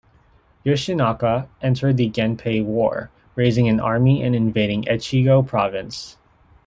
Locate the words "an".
3.69-3.79